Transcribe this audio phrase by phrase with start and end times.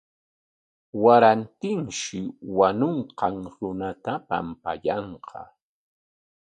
[1.03, 2.19] Warantinshi
[2.57, 5.41] wañunqan runata pampayanqa.